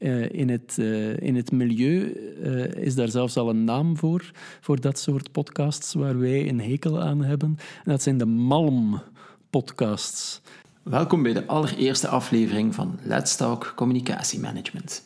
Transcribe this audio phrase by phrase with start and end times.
[0.00, 4.30] Uh, in, het, uh, in het milieu uh, is daar zelfs al een naam voor,
[4.60, 7.58] voor dat soort podcasts waar wij een hekel aan hebben.
[7.84, 10.40] En dat zijn de Malm-podcasts.
[10.82, 15.04] Welkom bij de allereerste aflevering van Let's Talk Communicatiemanagement.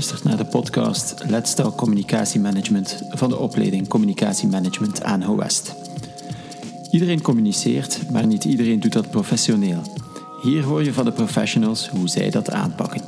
[0.00, 5.74] Luistert naar de podcast Let's Talk Communicatiemanagement van de opleiding Communicatiemanagement aan HOWEST.
[6.90, 9.82] Iedereen communiceert, maar niet iedereen doet dat professioneel.
[10.42, 13.02] Hier hoor je van de professionals hoe zij dat aanpakken.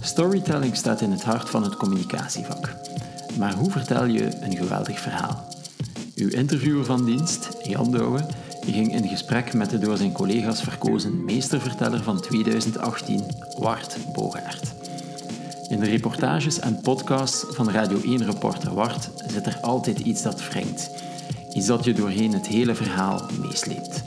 [0.00, 2.76] Storytelling staat in het hart van het communicatievak.
[3.38, 5.44] Maar hoe vertel je een geweldig verhaal?
[6.14, 8.26] Uw interviewer van dienst, Jan Douwe,
[8.66, 13.22] ging in gesprek met de door zijn collega's verkozen meesterverteller van 2018,
[13.58, 14.79] Wart Bogaert.
[15.70, 20.90] In de reportages en podcasts van Radio 1-reporter Wart zit er altijd iets dat wringt.
[21.52, 24.02] Iets dat je doorheen het hele verhaal meesleept.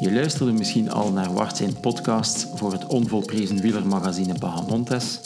[0.00, 5.20] Je luisterde misschien al naar Wart zijn podcast voor het onvolprezen wielermagazine Bahamontes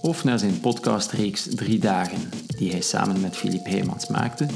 [0.00, 4.46] of naar zijn podcastreeks Drie Dagen, die hij samen met Filip Heijmans maakte,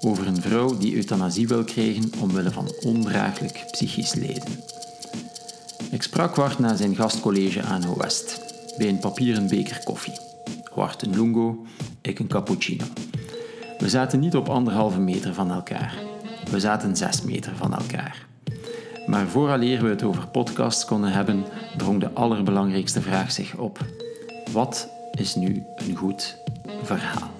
[0.00, 4.62] over een vrouw die euthanasie wil krijgen omwille van ondraaglijk psychisch lijden.
[5.90, 10.18] Ik sprak Wart na zijn gastcollege aan West bij een papieren beker koffie.
[10.74, 11.64] Wart een lungo,
[12.00, 12.84] ik een cappuccino.
[13.78, 15.94] We zaten niet op anderhalve meter van elkaar.
[16.50, 18.26] We zaten zes meter van elkaar.
[19.06, 21.44] Maar vooraleer we het over podcasts konden hebben,
[21.76, 23.78] drong de allerbelangrijkste vraag zich op.
[24.52, 26.36] Wat is nu een goed
[26.82, 27.30] verhaal?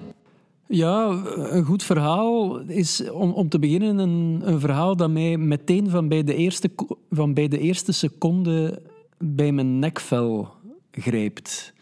[0.67, 5.89] Ja, een goed verhaal is om, om te beginnen een, een verhaal dat mij meteen
[5.89, 6.71] van bij de eerste,
[7.09, 8.81] van bij de eerste seconde
[9.17, 10.53] bij mijn nekvel
[11.01, 11.73] grijpt.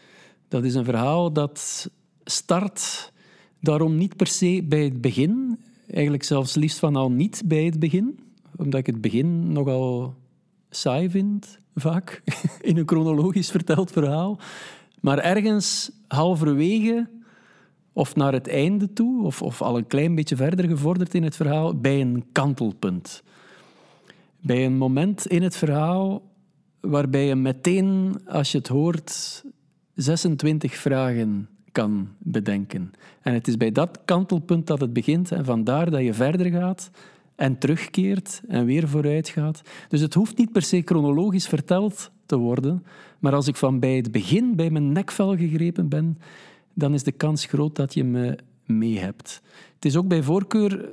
[0.48, 1.90] Dat is een verhaal dat
[2.24, 3.12] start
[3.60, 5.58] daarom niet per se bij het begin,
[5.90, 8.18] eigenlijk zelfs liefst van al niet bij het begin,
[8.56, 10.14] omdat ik het begin nogal
[10.70, 12.22] saai vind, vaak,
[12.60, 14.38] in een chronologisch verteld verhaal.
[15.00, 17.08] Maar ergens halverwege
[17.92, 21.36] of naar het einde toe, of, of al een klein beetje verder gevorderd in het
[21.36, 23.22] verhaal, bij een kantelpunt.
[24.40, 26.22] Bij een moment in het verhaal
[26.84, 29.44] waarbij je meteen, als je het hoort,
[29.94, 32.92] 26 vragen kan bedenken.
[33.20, 36.90] En het is bij dat kantelpunt dat het begint en vandaar dat je verder gaat
[37.34, 39.62] en terugkeert en weer vooruit gaat.
[39.88, 42.84] Dus het hoeft niet per se chronologisch verteld te worden,
[43.18, 46.18] maar als ik van bij het begin bij mijn nekvel gegrepen ben,
[46.74, 49.42] dan is de kans groot dat je me mee hebt.
[49.74, 50.90] Het is ook bij voorkeur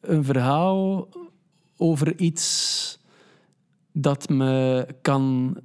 [0.00, 1.08] een verhaal
[1.76, 2.98] over iets
[3.98, 5.56] dat me kan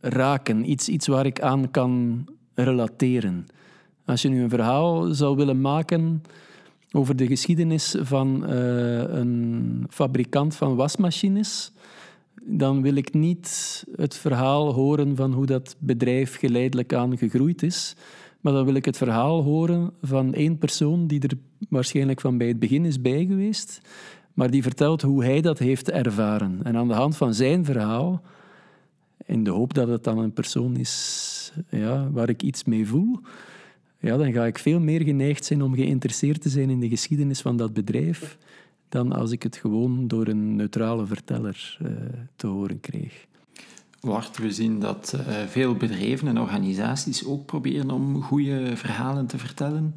[0.00, 2.24] raken, iets, iets waar ik aan kan
[2.54, 3.46] relateren.
[4.04, 6.22] Als je nu een verhaal zou willen maken
[6.90, 11.72] over de geschiedenis van uh, een fabrikant van wasmachines,
[12.42, 17.96] dan wil ik niet het verhaal horen van hoe dat bedrijf geleidelijk aan gegroeid is,
[18.40, 22.48] maar dan wil ik het verhaal horen van één persoon die er waarschijnlijk van bij
[22.48, 23.80] het begin is bij geweest
[24.40, 26.60] maar die vertelt hoe hij dat heeft ervaren.
[26.62, 28.22] En aan de hand van zijn verhaal,
[29.26, 33.20] in de hoop dat het dan een persoon is ja, waar ik iets mee voel,
[33.98, 37.40] ja, dan ga ik veel meer geneigd zijn om geïnteresseerd te zijn in de geschiedenis
[37.40, 38.38] van dat bedrijf
[38.88, 41.88] dan als ik het gewoon door een neutrale verteller uh,
[42.36, 43.26] te horen kreeg.
[44.00, 49.38] Wart, we zien dat uh, veel bedrijven en organisaties ook proberen om goede verhalen te
[49.38, 49.94] vertellen.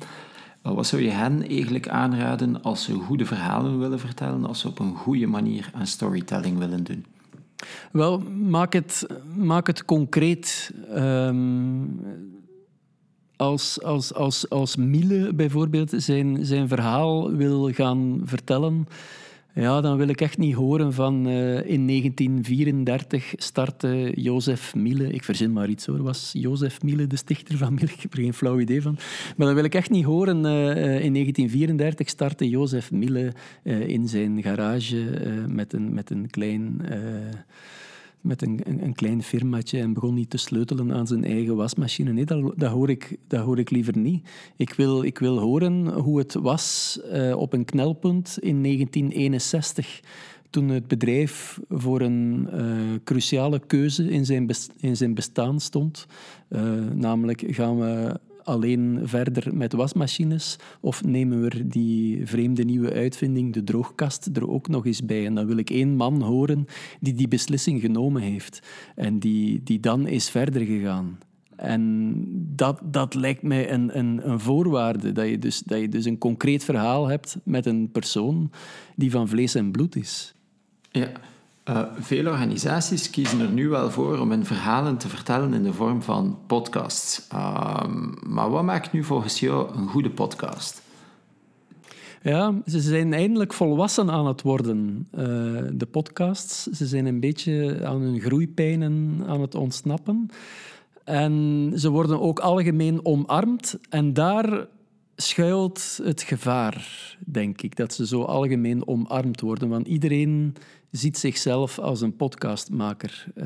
[0.63, 4.79] Wat zou je hen eigenlijk aanraden als ze goede verhalen willen vertellen, als ze op
[4.79, 7.05] een goede manier aan storytelling willen doen?
[7.91, 8.19] Wel,
[8.49, 10.73] maak het, maak het concreet.
[10.95, 11.99] Um,
[13.35, 18.87] als, als, als, als Miele bijvoorbeeld zijn, zijn verhaal wil gaan vertellen
[19.53, 25.23] ja, dan wil ik echt niet horen van uh, in 1934 startte Jozef Miele, ik
[25.23, 27.91] verzin maar iets hoor, was Jozef Miele de stichter van Miele?
[27.93, 28.97] Ik heb er geen flauw idee van.
[29.37, 33.33] Maar dan wil ik echt niet horen uh, in 1934 startte Jozef Miele
[33.63, 35.03] in zijn garage
[35.47, 36.81] met, een, met een klein
[38.23, 42.13] met een, een, een, klein firmaatje en begon niet te sleutelen aan zijn eigen wasmachine.
[42.13, 42.25] Nee,
[42.55, 44.29] dat, hoor, ik, dat hoor ik liever niet.
[44.55, 50.01] Ik wil, ik wil horen hoe het was uh, op een knelpunt in 1961
[50.49, 54.49] toen het bedrijf voor een uh, cruciale keuze in zijn,
[54.79, 56.05] in zijn bestaan stond.
[56.49, 56.61] Uh,
[56.93, 60.55] namelijk gaan we alleen verder met wasmachines?
[60.79, 65.25] Of nemen we die vreemde nieuwe uitvinding, de droogkast, er ook nog eens bij?
[65.25, 66.65] En dan wil ik één man horen
[66.99, 68.59] die die beslissing genomen heeft
[68.95, 71.17] en die, die dan is verder gegaan.
[71.55, 72.13] En
[72.55, 76.17] dat, dat lijkt mij een, een, een voorwaarde, dat je, dus, dat je dus een
[76.17, 78.51] concreet verhaal hebt met een persoon
[78.95, 80.35] die van vlees en bloed is.
[80.91, 81.11] Ja,
[81.69, 85.73] uh, veel organisaties kiezen er nu wel voor om hun verhalen te vertellen in de
[85.73, 87.27] vorm van podcasts.
[87.33, 87.85] Uh,
[88.27, 90.81] maar wat maakt nu volgens jou een goede podcast?
[92.21, 95.23] Ja, ze zijn eindelijk volwassen aan het worden, uh,
[95.73, 96.63] de podcasts.
[96.63, 100.29] Ze zijn een beetje aan hun groeipijnen aan het ontsnappen.
[101.03, 103.77] En ze worden ook algemeen omarmd.
[103.89, 104.67] En daar
[105.15, 109.69] schuilt het gevaar, denk ik, dat ze zo algemeen omarmd worden.
[109.69, 110.55] Want iedereen
[110.91, 113.25] ziet zichzelf als een podcastmaker.
[113.35, 113.45] Uh,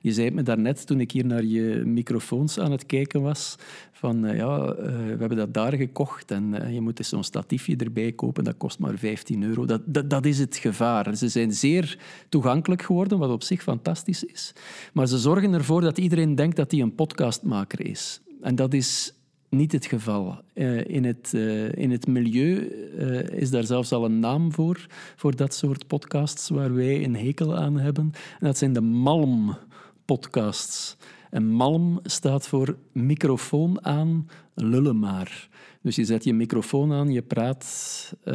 [0.00, 3.56] je zei het me daarnet, toen ik hier naar je microfoons aan het kijken was,
[3.92, 7.76] van uh, ja, uh, we hebben dat daar gekocht en je moet eens zo'n statiefje
[7.76, 9.64] erbij kopen, dat kost maar 15 euro.
[9.64, 11.16] Dat, dat, dat is het gevaar.
[11.16, 11.98] Ze zijn zeer
[12.28, 14.52] toegankelijk geworden, wat op zich fantastisch is.
[14.92, 18.20] Maar ze zorgen ervoor dat iedereen denkt dat hij een podcastmaker is.
[18.40, 19.14] En dat is
[19.52, 20.40] niet het geval.
[20.54, 24.86] Uh, in, het, uh, in het milieu uh, is daar zelfs al een naam voor,
[25.16, 28.12] voor dat soort podcasts waar wij een hekel aan hebben.
[28.40, 30.96] En dat zijn de Malm-podcasts.
[31.30, 35.48] En Malm staat voor microfoon aan, lullen maar.
[35.82, 38.14] Dus je zet je microfoon aan, je praat.
[38.24, 38.34] Uh,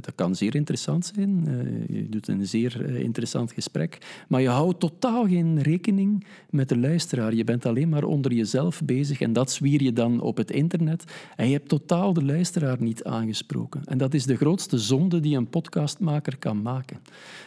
[0.00, 1.44] dat kan zeer interessant zijn.
[1.48, 4.24] Uh, je doet een zeer uh, interessant gesprek.
[4.28, 7.34] Maar je houdt totaal geen rekening met de luisteraar.
[7.34, 11.04] Je bent alleen maar onder jezelf bezig en dat zwier je dan op het internet.
[11.36, 13.84] En je hebt totaal de luisteraar niet aangesproken.
[13.84, 17.00] En dat is de grootste zonde die een podcastmaker kan maken.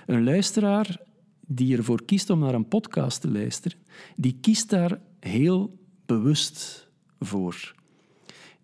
[0.06, 1.00] Een luisteraar
[1.48, 3.78] die ervoor kiest om naar een podcast te luisteren,
[4.16, 6.88] die kiest daar heel bewust
[7.20, 7.76] voor.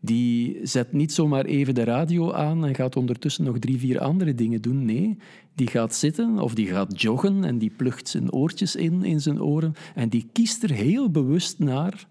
[0.05, 4.35] Die zet niet zomaar even de radio aan en gaat ondertussen nog drie, vier andere
[4.35, 4.85] dingen doen.
[4.85, 5.17] Nee,
[5.55, 9.41] die gaat zitten of die gaat joggen en die plucht zijn oortjes in, in zijn
[9.41, 9.73] oren.
[9.95, 12.07] En die kiest er heel bewust naar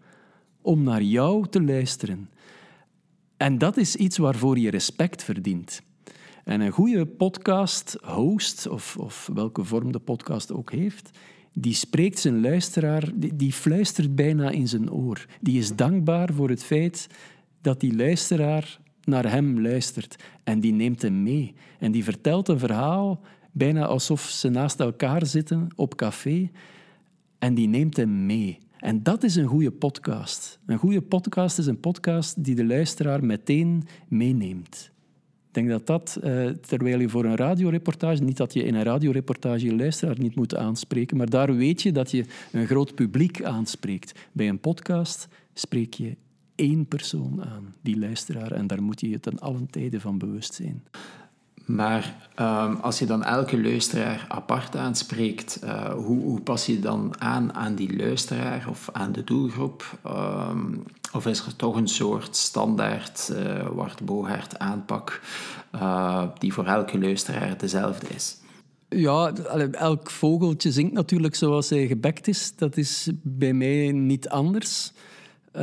[0.62, 2.30] om naar jou te luisteren.
[3.36, 5.82] En dat is iets waarvoor je respect verdient.
[6.44, 11.10] En een goede podcast-host, of, of welke vorm de podcast ook heeft,
[11.54, 15.26] die spreekt zijn luisteraar, die, die fluistert bijna in zijn oor.
[15.40, 17.08] Die is dankbaar voor het feit
[17.62, 20.16] dat die luisteraar naar hem luistert.
[20.44, 21.54] En die neemt hem mee.
[21.78, 23.20] En die vertelt een verhaal,
[23.52, 26.50] bijna alsof ze naast elkaar zitten op café.
[27.38, 28.58] En die neemt hem mee.
[28.78, 30.58] En dat is een goede podcast.
[30.66, 34.90] Een goede podcast is een podcast die de luisteraar meteen meeneemt.
[35.48, 38.82] Ik denk dat dat, eh, terwijl je voor een radioreportage, niet dat je in een
[38.82, 43.42] radioreportage je luisteraar niet moet aanspreken, maar daar weet je dat je een groot publiek
[43.42, 44.28] aanspreekt.
[44.32, 46.16] Bij een podcast spreek je
[46.62, 50.54] één persoon aan, die luisteraar, en daar moet je je ten allen tijde van bewust
[50.54, 50.82] zijn.
[51.64, 57.14] Maar um, als je dan elke luisteraar apart aanspreekt, uh, hoe, hoe, pas je dan
[57.18, 59.98] aan aan die luisteraar of aan de doelgroep?
[60.06, 65.20] Um, of is er toch een soort standaard uh, Wart Bogaert aanpak
[65.74, 68.36] uh, die voor elke luisteraar dezelfde is?
[68.88, 69.32] Ja,
[69.70, 72.56] elk vogeltje zingt natuurlijk zoals hij gebekt is.
[72.56, 74.92] Dat is bij mij niet anders.
[75.56, 75.62] Uh,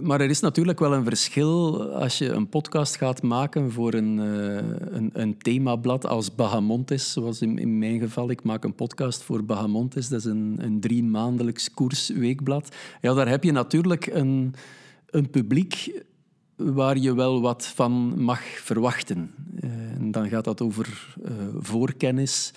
[0.00, 4.18] maar er is natuurlijk wel een verschil als je een podcast gaat maken voor een,
[4.18, 4.54] uh,
[4.94, 8.30] een, een, themablad als Bahamontes, zoals in, in, mijn geval.
[8.30, 12.76] Ik maak een podcast voor Bahamontes, dat is een, een drie maandelijks koersweekblad.
[13.00, 14.54] Ja, daar heb je natuurlijk een,
[15.06, 16.02] een publiek
[16.56, 19.30] waar je wel wat van mag verwachten.
[19.60, 21.16] En dan gaat dat over
[21.58, 22.52] voorkennis.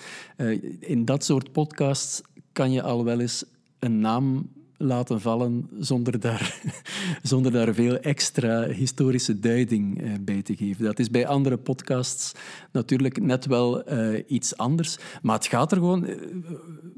[0.80, 2.22] in dat soort podcasts
[2.52, 3.44] kan je al wel eens
[3.80, 4.50] een naam
[4.82, 6.62] laten vallen zonder daar,
[7.24, 10.86] zonder daar veel extra historische duiding eh, bij te geven.
[10.86, 12.32] Dat is bij andere podcasts
[12.72, 14.98] natuurlijk net wel uh, iets anders.
[15.22, 16.16] Maar het gaat er gewoon, uh,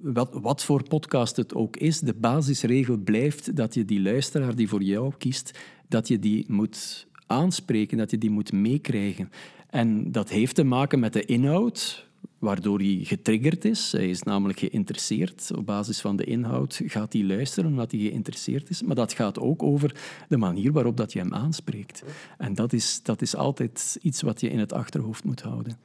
[0.01, 4.69] wat, wat voor podcast het ook is, de basisregel blijft dat je die luisteraar die
[4.69, 9.29] voor jou kiest, dat je die moet aanspreken, dat je die moet meekrijgen.
[9.69, 12.07] En dat heeft te maken met de inhoud,
[12.43, 13.91] waardoor hij getriggerd is.
[13.91, 15.51] Hij is namelijk geïnteresseerd.
[15.55, 18.81] Op basis van de inhoud gaat hij luisteren omdat hij geïnteresseerd is.
[18.81, 19.95] Maar dat gaat ook over
[20.29, 22.03] de manier waarop dat je hem aanspreekt.
[22.37, 25.77] En dat is, dat is altijd iets wat je in het achterhoofd moet houden.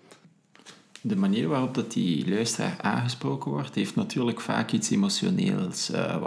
[1.00, 5.90] De manier waarop dat die luisteraar aangesproken wordt, heeft natuurlijk vaak iets emotioneels.
[5.90, 6.26] Uh.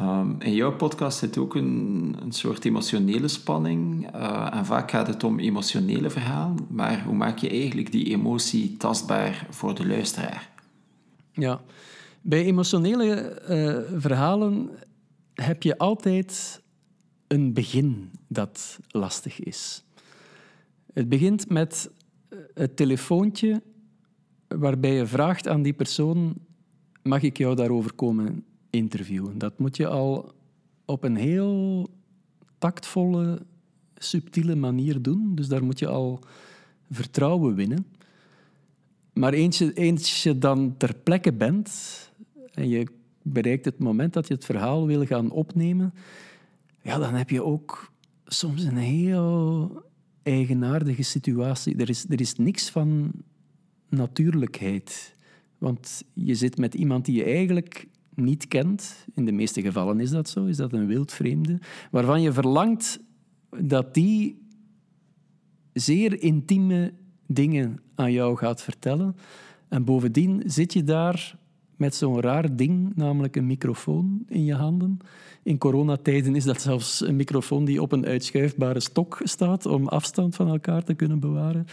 [0.00, 4.14] Um, in jouw podcast zit ook een, een soort emotionele spanning.
[4.14, 6.66] Uh, en vaak gaat het om emotionele verhalen.
[6.70, 10.50] Maar hoe maak je eigenlijk die emotie tastbaar voor de luisteraar?
[11.32, 11.60] Ja,
[12.20, 14.70] bij emotionele uh, verhalen
[15.34, 16.62] heb je altijd
[17.26, 19.84] een begin dat lastig is.
[20.92, 21.90] Het begint met
[22.54, 23.62] het telefoontje
[24.48, 26.34] waarbij je vraagt aan die persoon:
[27.02, 28.44] mag ik jou daarover komen
[28.76, 29.38] interviewen?
[29.38, 30.34] Dat moet je al
[30.84, 31.90] op een heel
[32.58, 33.42] tactvolle,
[33.96, 35.34] subtiele manier doen.
[35.34, 36.20] Dus daar moet je al
[36.90, 37.86] vertrouwen winnen.
[39.12, 41.70] Maar eens je, je dan ter plekke bent
[42.52, 42.86] en je
[43.22, 45.94] bereikt het moment dat je het verhaal wil gaan opnemen,
[46.82, 47.92] ja, dan heb je ook
[48.26, 49.82] soms een heel
[50.22, 51.76] eigenaardige situatie.
[51.76, 53.12] Er is, er is niks van
[53.88, 55.14] natuurlijkheid.
[55.58, 59.06] Want je zit met iemand die je eigenlijk niet kent.
[59.14, 61.58] In de meeste gevallen is dat zo, is dat een wildvreemde.
[61.90, 63.00] Waarvan je verlangt
[63.60, 64.46] dat die
[65.72, 66.92] zeer intieme
[67.26, 69.16] dingen aan jou gaat vertellen.
[69.68, 71.38] En bovendien zit je daar
[71.76, 74.98] met zo'n raar ding, namelijk een microfoon in je handen.
[75.42, 80.34] In coronatijden is dat zelfs een microfoon die op een uitschuifbare stok staat om afstand
[80.34, 81.66] van elkaar te kunnen bewaren.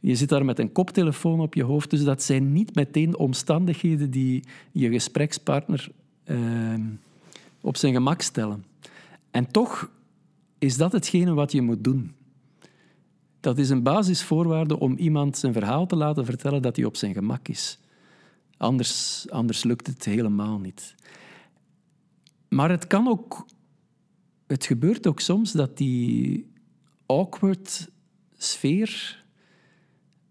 [0.00, 4.10] Je zit daar met een koptelefoon op je hoofd, dus dat zijn niet meteen omstandigheden
[4.10, 5.88] die je gesprekspartner
[6.24, 6.74] uh,
[7.60, 8.64] op zijn gemak stellen.
[9.30, 9.90] En toch
[10.58, 12.14] is dat hetgene wat je moet doen.
[13.40, 17.12] Dat is een basisvoorwaarde om iemand zijn verhaal te laten vertellen dat hij op zijn
[17.12, 17.78] gemak is.
[18.56, 20.94] Anders, anders lukt het helemaal niet.
[22.48, 23.46] Maar het kan ook...
[24.46, 26.46] Het gebeurt ook soms dat die
[27.06, 27.90] awkward
[28.36, 29.24] sfeer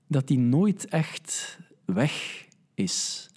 [0.07, 3.29] dat die nooit echt weg is.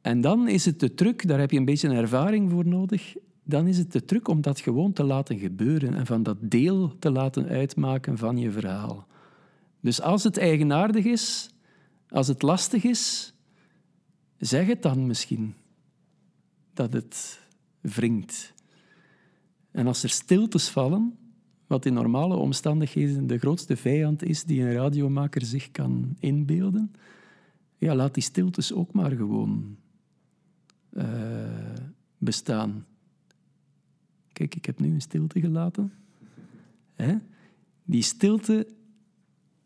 [0.00, 3.16] En dan is het de truc, daar heb je een beetje een ervaring voor nodig,
[3.44, 6.98] dan is het de truc om dat gewoon te laten gebeuren en van dat deel
[6.98, 9.06] te laten uitmaken van je verhaal.
[9.80, 11.50] Dus als het eigenaardig is,
[12.08, 13.32] als het lastig is,
[14.38, 15.54] zeg het dan misschien
[16.74, 17.40] dat het
[17.80, 18.52] wringt.
[19.70, 21.18] En als er stiltes vallen,
[21.68, 26.92] wat in normale omstandigheden de grootste vijand is die een radiomaker zich kan inbeelden,
[27.78, 29.76] ja, laat die stiltes ook maar gewoon
[30.92, 31.04] uh,
[32.18, 32.86] bestaan.
[34.32, 35.92] Kijk, ik heb nu een stilte gelaten.
[36.94, 37.16] Hè?
[37.84, 38.66] Die stilte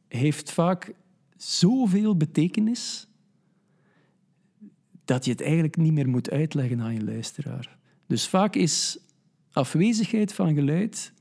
[0.08, 0.94] heeft vaak
[1.36, 3.06] zoveel betekenis
[5.04, 7.78] dat je het eigenlijk niet meer moet uitleggen aan je luisteraar.
[8.06, 8.98] Dus vaak is
[9.52, 11.12] afwezigheid van geluid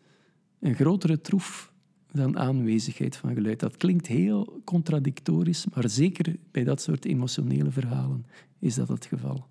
[0.62, 1.72] een grotere troef
[2.12, 3.60] dan aanwezigheid van geluid.
[3.60, 8.26] Dat klinkt heel contradictorisch, maar zeker bij dat soort emotionele verhalen
[8.60, 9.46] is dat het geval.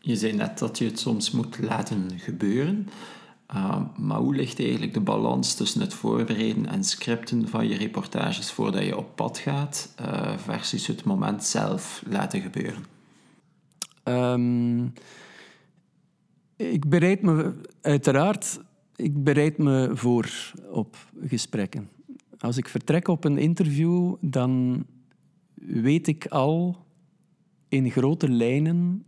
[0.00, 2.88] Je zei net dat je het soms moet laten gebeuren.
[3.54, 8.52] Uh, maar hoe ligt eigenlijk de balans tussen het voorbereiden en scripten van je reportages
[8.52, 12.84] voordat je op pad gaat, uh, versus het moment zelf laten gebeuren?
[14.04, 14.92] Um,
[16.56, 18.60] ik bereid me uiteraard
[18.98, 21.88] ik bereid me voor op gesprekken.
[22.38, 24.84] Als ik vertrek op een interview, dan
[25.54, 26.76] weet ik al
[27.68, 29.04] in grote lijnen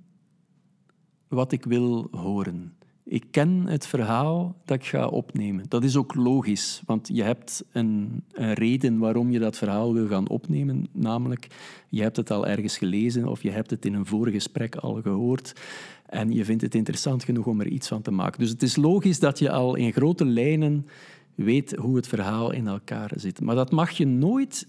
[1.29, 2.75] wat ik wil horen.
[3.05, 5.65] Ik ken het verhaal dat ik ga opnemen.
[5.69, 10.07] Dat is ook logisch, want je hebt een, een, reden waarom je dat verhaal wil
[10.07, 10.87] gaan opnemen.
[10.93, 11.47] Namelijk,
[11.89, 15.03] je hebt het al ergens gelezen of je hebt het in een vorig gesprek al
[15.03, 15.53] gehoord.
[16.11, 18.41] En je vindt het interessant genoeg om er iets van te maken.
[18.41, 20.87] Dus het is logisch dat je al in grote lijnen
[21.35, 23.41] weet hoe het verhaal in elkaar zit.
[23.41, 24.69] Maar dat mag je nooit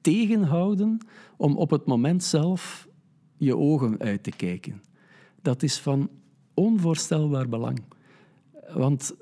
[0.00, 0.98] tegenhouden
[1.36, 2.88] om op het moment zelf
[3.36, 4.82] je ogen uit te kijken.
[5.42, 6.10] Dat is van
[6.54, 7.82] onvoorstelbaar belang.
[8.74, 9.14] Want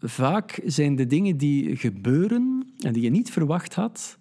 [0.00, 4.18] vaak zijn de dingen die gebeuren en die je niet verwacht had,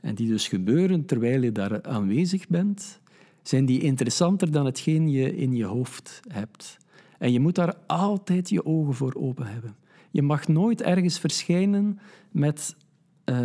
[0.00, 3.00] en die dus gebeuren terwijl je daar aanwezig bent,
[3.48, 6.78] zijn die interessanter dan hetgeen je in je hoofd hebt.
[7.18, 9.76] En je moet daar altijd je ogen voor open hebben.
[10.10, 11.98] Je mag nooit ergens verschijnen
[12.30, 12.76] met
[13.24, 13.36] uh,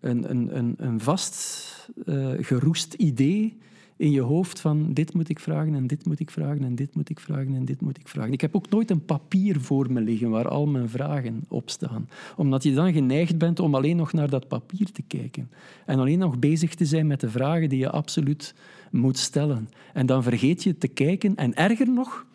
[0.00, 3.58] een, een, een, een vast uh, geroest idee
[4.00, 6.94] in je hoofd van dit moet ik vragen en dit moet ik vragen en dit
[6.94, 8.32] moet ik vragen en dit moet ik vragen.
[8.32, 12.08] Ik heb ook nooit een papier voor me liggen waar al mijn vragen op staan.
[12.36, 15.50] Omdat je dan geneigd bent om alleen nog naar dat papier te kijken.
[15.86, 18.54] En alleen nog bezig te zijn met de vragen die je absoluut
[18.90, 19.68] moet stellen.
[19.92, 22.26] En dan vergeet je te kijken en erger nog,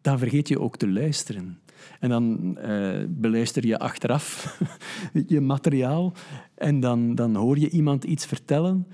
[0.00, 1.58] dan vergeet je ook te luisteren.
[2.00, 4.58] En dan uh, beluister je achteraf
[5.26, 6.12] je materiaal
[6.54, 8.86] en dan, dan hoor je iemand iets vertellen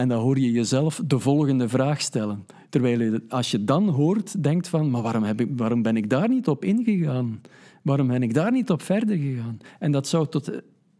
[0.00, 2.46] en dan hoor je jezelf de volgende vraag stellen.
[2.68, 6.10] Terwijl je, als je dan hoort, denkt van, maar waarom, heb ik, waarom ben ik
[6.10, 7.40] daar niet op ingegaan?
[7.82, 9.58] Waarom ben ik daar niet op verder gegaan?
[9.78, 10.50] En dat zou tot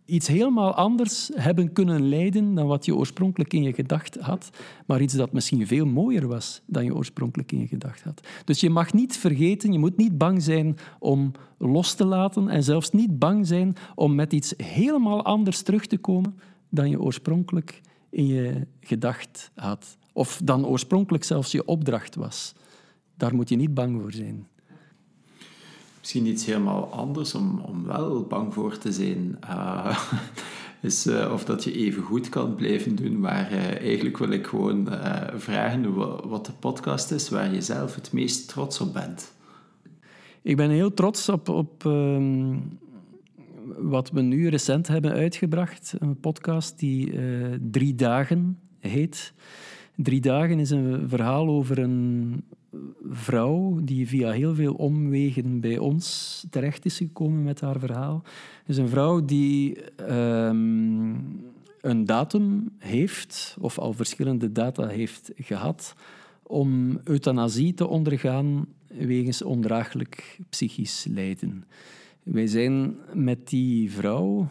[0.05, 4.51] iets helemaal anders hebben kunnen leiden dan wat je oorspronkelijk in je gedacht had,
[4.87, 8.21] maar iets dat misschien veel mooier was dan je oorspronkelijk in je gedacht had.
[8.45, 12.63] Dus je mag niet vergeten, je moet niet bang zijn om los te laten en
[12.63, 16.35] zelfs niet bang zijn om met iets helemaal anders terug te komen
[16.69, 19.97] dan je oorspronkelijk in je gedacht had.
[20.13, 22.55] Of dan oorspronkelijk zelfs je opdracht was.
[23.17, 24.47] Daar moet je niet bang voor zijn.
[25.99, 29.39] Misschien iets helemaal anders om, om wel bang voor te zijn.
[29.45, 29.99] Uh,
[30.81, 33.21] is uh, of dat je even goed kan blijven doen.
[33.21, 34.89] Maar uh, eigenlijk wil ik gewoon
[35.37, 35.95] vragen
[36.29, 39.33] wat de podcast is waar je zelf het meest trots op bent.
[40.43, 42.57] Ik ben heel trots op, op ehm,
[43.83, 45.95] wat we nu recent hebben uitgebracht.
[45.99, 47.13] Een podcast die
[47.71, 49.33] Drie Dagen heet.
[49.97, 52.43] Drie Dagen is een verhaal over een
[53.11, 58.23] vrouw die via heel veel omwegen bij ons terecht is gekomen met haar verhaal.
[58.67, 59.79] Is een vrouw die
[60.11, 61.45] um,
[61.81, 65.95] een datum heeft, of al verschillende data heeft gehad,
[66.43, 71.65] om euthanasie te ondergaan wegens ondraaglijk psychisch lijden.
[72.33, 74.49] Wij zijn met die vrouw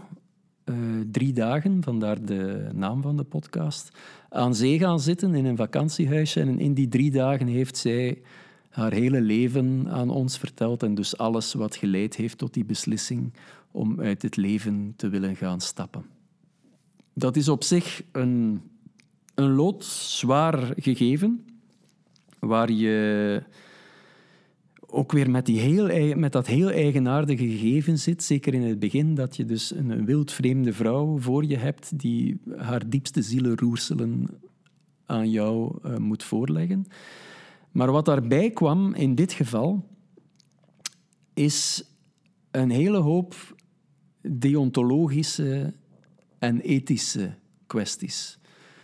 [0.66, 0.76] uh,
[1.12, 3.92] drie dagen, vandaar de naam van de podcast,
[4.30, 6.42] aan zee gaan zitten in een vakantiehuisje.
[6.42, 8.22] En in die drie dagen heeft zij
[8.70, 13.34] haar hele leven aan ons verteld en dus alles wat geleid heeft tot die beslissing
[13.72, 16.06] om uit het leven te willen gaan stappen.
[17.14, 18.62] Dat is op zich een,
[19.36, 21.46] een loodzwaar gegeven,
[22.40, 23.44] waar je
[24.92, 28.24] ook weer met, die heel, met dat heel eigenaardige gegeven zit.
[28.24, 32.90] Zeker in het begin, dat je dus een wildvreemde vrouw voor je hebt die haar
[32.90, 34.28] diepste zielenroerselen
[35.06, 36.86] aan jou uh, moet voorleggen.
[37.72, 39.86] Maar wat daarbij kwam in dit geval,
[41.34, 41.84] is
[42.52, 43.56] een hele hoop
[44.22, 45.74] deontologische
[46.40, 47.34] en ethische
[47.68, 48.40] kwesties.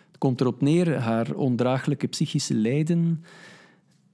[0.08, 3.24] Het komt erop neer, haar ondraaglijke psychische lijden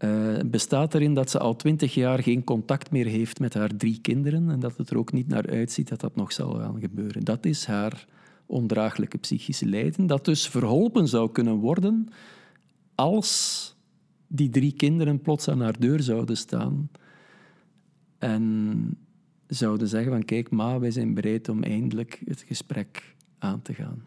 [0.03, 3.99] uh, bestaat erin dat ze al twintig jaar geen contact meer heeft met haar drie
[4.01, 7.23] kinderen en dat het er ook niet naar uitziet dat dat nog zal gaan gebeuren.
[7.23, 8.05] Dat is haar
[8.45, 12.07] ondraaglijke psychische lijden, dat dus verholpen zou kunnen worden
[12.95, 13.75] als
[14.27, 16.89] die drie kinderen plots aan haar deur zouden staan
[18.17, 18.97] en
[19.47, 24.03] zouden zeggen van kijk ma, wij zijn bereid om eindelijk het gesprek aan te gaan.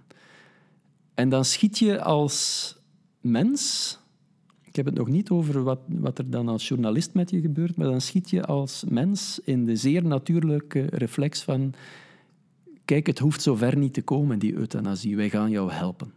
[1.15, 2.77] En dan schiet je als
[3.21, 3.99] mens
[4.75, 7.77] ik heb het nog niet over wat, wat er dan als journalist met je gebeurt,
[7.77, 11.75] maar dan schiet je als mens in de zeer natuurlijke reflex van
[12.85, 16.13] kijk, het hoeft zo ver niet te komen, die euthanasie, wij gaan jou helpen.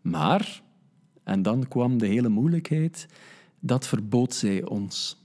[0.00, 0.62] Maar,
[1.22, 3.06] en dan kwam de hele moeilijkheid,
[3.60, 5.24] dat verbood zij ons.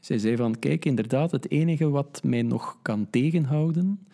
[0.00, 4.06] Zij zei van, kijk, inderdaad, het enige wat mij nog kan tegenhouden,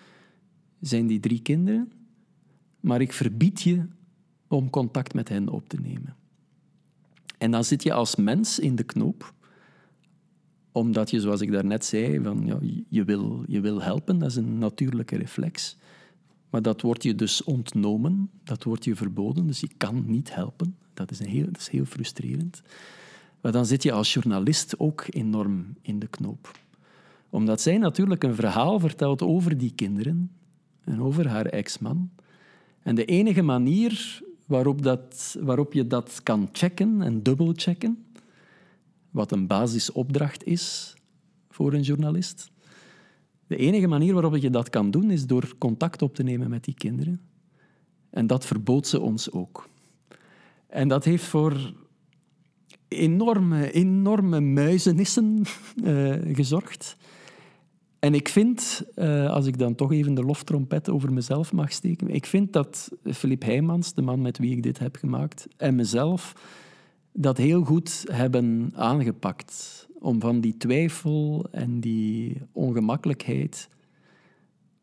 [0.80, 1.92] zijn die drie kinderen,
[2.80, 3.86] maar ik verbied je
[4.48, 6.16] om contact met hen op te nemen.
[7.38, 9.34] En dan zit je als mens in de knoop,
[10.72, 14.36] omdat je, zoals ik daarnet zei, van, ja, je, wil, je wil helpen, dat is
[14.36, 15.76] een natuurlijke reflex.
[16.50, 20.76] Maar dat wordt je dus ontnomen, dat wordt je verboden, dus je kan niet helpen.
[20.94, 22.62] Dat is, een heel, dat is heel frustrerend.
[23.40, 26.58] Maar dan zit je als journalist ook enorm in de knoop.
[27.30, 30.30] Omdat zij natuurlijk een verhaal vertelt over die kinderen
[30.84, 32.10] en over haar ex-man.
[32.82, 38.04] En de enige manier waarop, dat, waarop je dat kan checken en dubbelchecken,
[39.10, 40.94] wat een basisopdracht is
[41.50, 42.50] voor een journalist.
[43.46, 46.64] De enige manier waarop je dat kan doen is door contact op te nemen met
[46.64, 47.20] die kinderen.
[48.10, 49.68] En dat verbood ze ons ook.
[50.66, 51.72] En dat heeft voor
[52.88, 55.42] enorme, enorme muizenissen
[55.84, 56.96] uh, gezorgd.
[58.04, 62.10] En ik vind, uh, als ik dan toch even de loftrompet over mezelf mag steken,
[62.10, 66.34] ik vind dat Filip Heijmans, de man met wie ik dit heb gemaakt, en mezelf
[67.12, 69.86] dat heel goed hebben aangepakt.
[69.98, 73.68] Om van die twijfel en die ongemakkelijkheid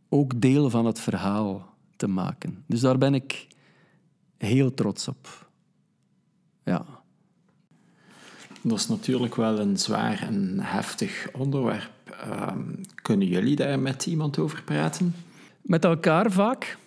[0.10, 2.64] ook deel van het verhaal te maken.
[2.68, 3.48] Dus daar ben ik
[4.38, 5.50] heel trots op.
[6.64, 7.01] Ja.
[8.64, 11.92] Dat is natuurlijk wel een zwaar en heftig onderwerp.
[12.06, 12.60] Ehm,
[13.02, 15.16] kunnen jullie daar met iemand over praten?
[15.62, 16.78] Met elkaar vaak.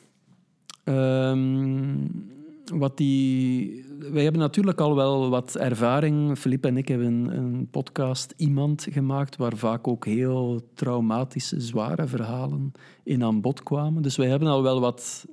[0.85, 2.33] Um,
[2.73, 6.39] wat die, wij hebben natuurlijk al wel wat ervaring.
[6.39, 12.73] Filip en ik hebben een podcast Iemand gemaakt, waar vaak ook heel traumatische, zware verhalen
[13.03, 14.03] in aan bod kwamen.
[14.03, 15.27] Dus wij hebben al wel wat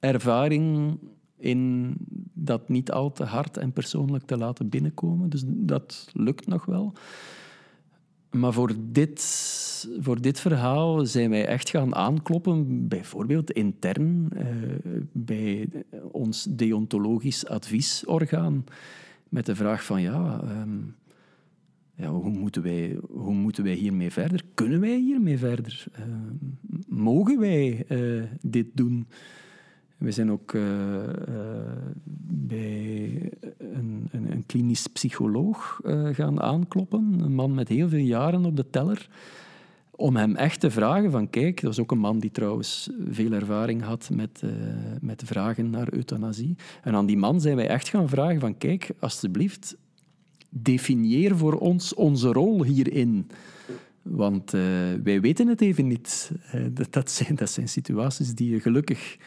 [0.00, 0.98] ervaring
[1.42, 1.94] in
[2.32, 5.28] dat niet al te hard en persoonlijk te laten binnenkomen.
[5.28, 6.92] Dus dat lukt nog wel.
[8.30, 9.20] Maar voor dit,
[10.00, 14.46] voor dit verhaal zijn wij echt gaan aankloppen, bijvoorbeeld intern uh,
[15.12, 15.68] bij
[16.10, 18.64] ons deontologisch adviesorgaan,
[19.28, 20.94] met de vraag van ja, um,
[21.94, 24.42] ja hoe, moeten wij, hoe moeten wij hiermee verder?
[24.54, 25.84] Kunnen wij hiermee verder?
[25.98, 26.04] Uh,
[26.88, 29.06] mogen wij uh, dit doen?
[30.02, 30.62] We zijn ook uh,
[32.26, 37.18] bij een, een, een, klinisch psycholoog uh, gaan aankloppen.
[37.20, 39.08] Een man met heel veel jaren op de teller.
[39.90, 43.32] Om hem echt te vragen van, kijk, dat is ook een man die trouwens veel
[43.32, 44.42] ervaring had met,
[45.00, 46.56] met vragen naar euthanasie.
[46.82, 49.76] En aan die man zijn wij echt gaan vragen van, kijk, alsjeblieft,
[50.48, 53.30] definieer voor ons onze rol hierin.
[54.02, 54.50] Want
[55.02, 56.32] wij weten het even niet.
[56.90, 59.18] dat, zijn, dat zijn situaties die je gelukkig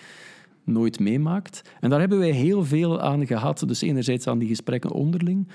[0.66, 1.62] nooit meemaakt.
[1.80, 3.64] En daar hebben wij heel veel aan gehad.
[3.68, 5.48] Dus enerzijds aan die gesprekken onderling,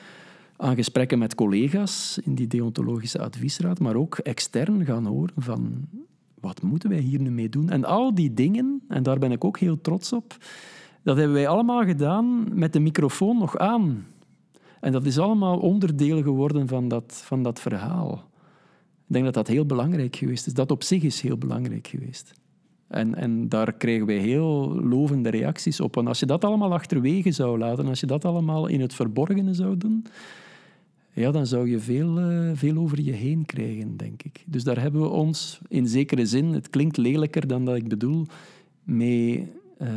[0.57, 5.89] aan gesprekken met collega's in die deontologische adviesraad, maar ook extern gaan horen van
[6.41, 7.71] wat moeten wij hier nu mee doen?
[7.71, 10.37] En al die dingen, en daar ben ik ook heel trots op,
[11.03, 14.07] dat hebben wij allemaal gedaan met de microfoon nog aan.
[14.81, 18.29] En dat is allemaal onderdeel geworden van dat, van dat verhaal.
[19.07, 20.53] Ik denk dat dat heel belangrijk geweest is.
[20.53, 22.40] Dat op zich is heel belangrijk geweest.
[22.91, 25.95] En, en daar kregen wij heel lovende reacties op.
[25.95, 29.55] Want als je dat allemaal achterwege zou laten, als je dat allemaal in het verborgene
[29.55, 30.07] zou doen,
[31.13, 34.45] ja, dan zou je veel, uh, veel over je heen krijgen, denk ik.
[34.47, 38.27] Dus daar hebben we ons in zekere zin, het klinkt lelijker dan dat ik bedoel,
[38.83, 39.89] mee uh,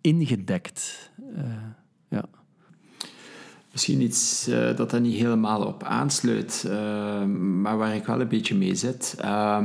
[0.00, 1.10] ingedekt.
[1.36, 1.44] Uh,
[2.08, 2.24] ja.
[3.78, 7.24] Misschien iets uh, dat er niet helemaal op aansluit, uh,
[7.62, 9.16] maar waar ik wel een beetje mee zit.
[9.20, 9.64] Uh,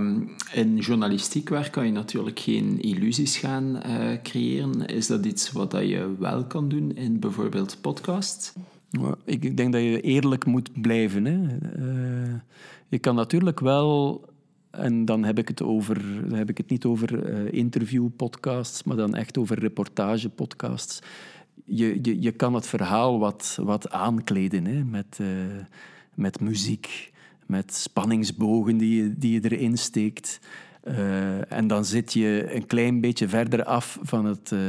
[0.53, 4.85] in journalistiek werk kan je natuurlijk geen illusies gaan uh, creëren.
[4.85, 8.53] Is dat iets wat dat je wel kan doen in bijvoorbeeld podcasts?
[9.25, 11.25] Ik denk dat je eerlijk moet blijven.
[11.25, 11.39] Hè.
[12.87, 14.25] je kan natuurlijk wel
[14.71, 18.97] en dan heb ik het, over, dan heb ik het niet over uh, interviewpodcasts, maar
[18.97, 21.01] dan echt over reportagepodcasts
[21.65, 25.27] je, je, je kan het verhaal wat, wat aankleden hè, met, uh,
[26.13, 27.11] met muziek,
[27.45, 30.39] met spanningsbogen die je, die je erin steekt.
[30.87, 34.59] Uh, en dan zit je een klein beetje verder af van het, uh,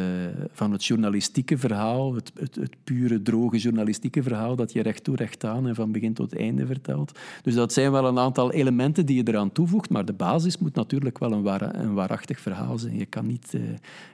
[0.53, 5.17] van het journalistieke verhaal, het, het, het, pure, droge journalistieke verhaal dat je recht toe,
[5.17, 7.19] recht aan en van begin tot einde vertelt.
[7.43, 10.75] Dus dat zijn wel een aantal elementen die je eraan toevoegt, maar de basis moet
[10.75, 12.99] natuurlijk wel een, waar, een waarachtig verhaal zijn.
[12.99, 13.63] Je kan niet, uh,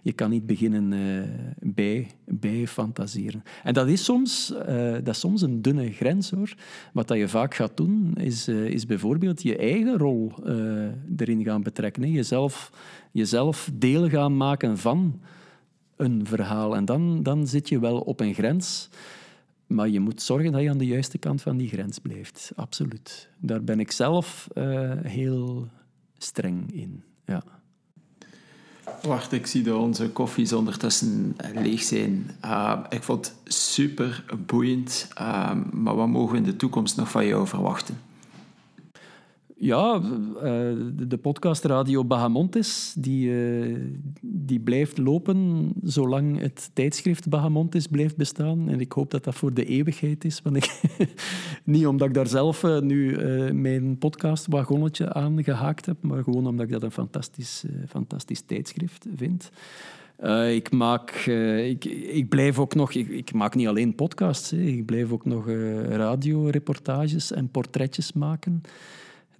[0.02, 0.94] je kan niet beginnen
[1.58, 3.42] bij, bij fantaseren.
[3.62, 4.54] En dat is, soms,
[5.02, 6.54] dat is soms een dunne grens hoor.
[6.92, 10.32] Wat dat je vaak gaat doen, is, is bijvoorbeeld je eigen rol
[11.16, 11.89] erin gaan betrekken.
[11.98, 12.72] Jezelf,
[13.10, 15.20] jezelf deel gaan maken van
[15.96, 16.76] een verhaal.
[16.76, 18.88] En dan, dan zit je wel op een grens.
[19.66, 22.52] Maar je moet zorgen dat je aan de juiste kant van die grens blijft.
[22.56, 23.28] Absoluut.
[23.38, 25.68] Daar ben ik zelf uh, heel
[26.18, 27.02] streng in.
[27.24, 27.42] Ja.
[29.02, 32.30] Wacht, ik zie dat onze koffies ondertussen leeg zijn.
[32.44, 35.08] Uh, ik vond het super boeiend.
[35.72, 37.98] Maar wat mogen we in de toekomst nog van jou verwachten?
[39.62, 40.00] Ja,
[40.36, 40.42] eh,
[40.94, 43.76] de podcast Radio Bahamontes, die, eh,
[44.20, 48.68] die blijft lopen zolang het tijdschrift Bahamontes blijft bestaan.
[48.68, 50.40] En ik hoop dat dat voor de eeuwigheid is.
[50.42, 50.80] Want ik,
[51.64, 53.16] niet omdat ik daar zelf eh, nu
[53.52, 59.50] mijn podcastwagonnetje aan gehaakt heb, maar gewoon omdat ik dat een fantastisch, fantastisch tijdschrift vind.
[60.50, 61.10] ik, maak,
[61.64, 62.92] ik, ik blijf ook nog...
[62.92, 64.60] Ik, ik maak niet alleen podcasts, hè.
[64.60, 65.48] ik blijf ook nog
[65.88, 68.62] radioreportages en portretjes maken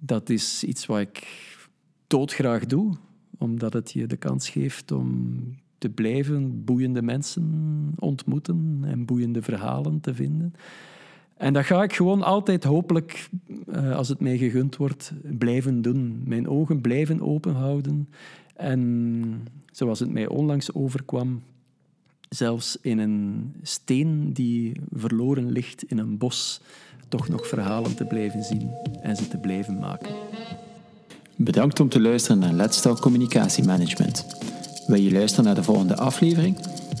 [0.03, 1.27] dat is iets wat ik
[2.07, 2.95] doodgraag doe,
[3.37, 5.39] omdat het je de kans geeft om
[5.77, 10.53] te blijven boeiende mensen ontmoeten en boeiende verhalen te vinden.
[11.37, 13.29] En dat ga ik gewoon altijd hopelijk,
[13.67, 16.21] eh, als het mij gegund wordt, blijven doen.
[16.25, 18.09] Mijn ogen blijven openhouden.
[18.55, 21.41] En zoals het mij onlangs overkwam,
[22.29, 26.61] zelfs in een steen die verloren ligt in een bos,
[27.11, 28.71] toch nog verhalen te blijven zien
[29.01, 30.09] en ze te blijven maken.
[31.35, 34.25] Bedankt om te luisteren naar Let's Talk Communicatiemanagement.
[34.87, 36.57] Wil je luisteren naar de volgende aflevering?